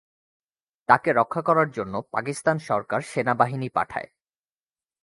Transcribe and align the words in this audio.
তাঁকে 0.89 1.09
রক্ষা 1.13 1.41
করার 1.41 1.69
জন্যে 1.71 1.99
পাকিস্তান 2.11 2.57
সরকার 2.59 2.99
সেনাবাহিনী 3.01 3.69
পাঠায়। 3.69 4.09